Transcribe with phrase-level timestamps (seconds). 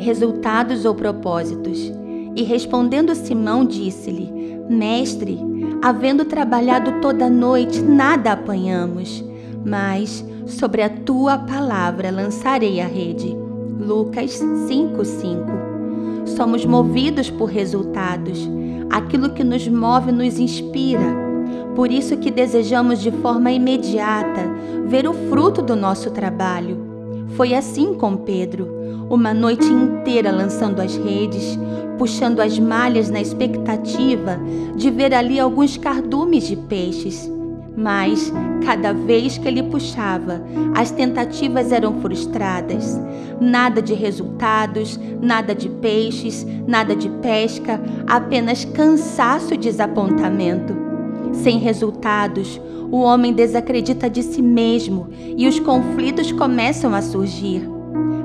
[0.00, 1.92] resultados ou propósitos.
[2.34, 4.30] E respondendo Simão, disse-lhe:
[4.68, 5.38] Mestre,
[5.82, 9.24] havendo trabalhado toda noite, nada apanhamos,
[9.64, 13.36] mas sobre a tua palavra lançarei a rede.
[13.78, 16.26] Lucas 5:5.
[16.26, 18.48] Somos movidos por resultados.
[18.90, 21.30] Aquilo que nos move nos inspira.
[21.74, 24.40] Por isso que desejamos de forma imediata
[24.86, 26.89] ver o fruto do nosso trabalho.
[27.40, 28.68] Foi assim com Pedro,
[29.08, 31.58] uma noite inteira lançando as redes,
[31.96, 34.38] puxando as malhas na expectativa
[34.76, 37.32] de ver ali alguns cardumes de peixes.
[37.74, 38.30] Mas,
[38.62, 40.42] cada vez que ele puxava,
[40.74, 43.00] as tentativas eram frustradas.
[43.40, 50.89] Nada de resultados, nada de peixes, nada de pesca, apenas cansaço e desapontamento.
[51.32, 57.68] Sem resultados, o homem desacredita de si mesmo e os conflitos começam a surgir.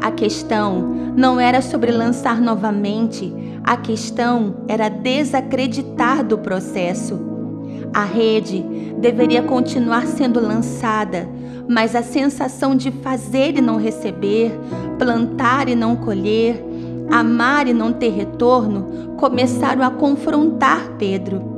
[0.00, 0.82] A questão
[1.16, 3.32] não era sobre lançar novamente,
[3.64, 7.20] a questão era desacreditar do processo.
[7.92, 8.64] A rede
[8.98, 11.28] deveria continuar sendo lançada,
[11.68, 14.52] mas a sensação de fazer e não receber,
[14.98, 16.64] plantar e não colher,
[17.10, 21.51] amar e não ter retorno começaram a confrontar Pedro.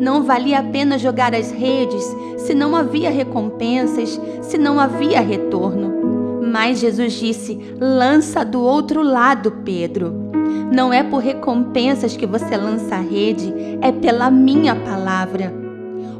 [0.00, 2.02] Não valia a pena jogar as redes
[2.38, 6.40] se não havia recompensas, se não havia retorno.
[6.50, 10.30] Mas Jesus disse: lança do outro lado, Pedro.
[10.72, 15.52] Não é por recompensas que você lança a rede, é pela minha palavra.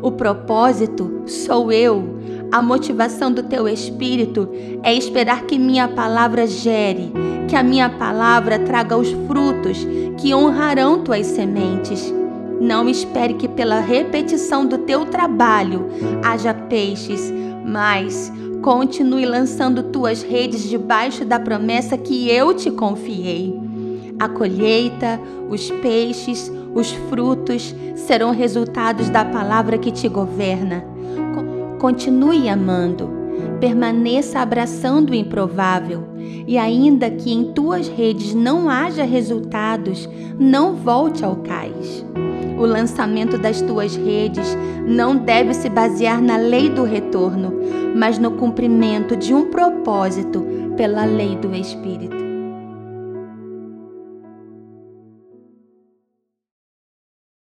[0.02, 2.20] O propósito sou eu.
[2.52, 4.46] A motivação do teu espírito
[4.82, 7.12] é esperar que minha palavra gere,
[7.48, 9.86] que a minha palavra traga os frutos
[10.18, 12.19] que honrarão tuas sementes.
[12.60, 15.88] Não espere que pela repetição do teu trabalho
[16.22, 17.32] haja peixes,
[17.64, 18.30] mas
[18.60, 23.58] continue lançando tuas redes debaixo da promessa que eu te confiei.
[24.18, 25.18] A colheita,
[25.48, 30.84] os peixes, os frutos serão resultados da palavra que te governa.
[31.78, 33.08] Continue amando,
[33.58, 36.04] permaneça abraçando o improvável,
[36.46, 40.06] e ainda que em tuas redes não haja resultados,
[40.38, 42.04] não volte ao cais.
[42.60, 44.54] O lançamento das tuas redes
[44.86, 47.54] não deve se basear na lei do retorno,
[47.96, 52.19] mas no cumprimento de um propósito pela lei do Espírito.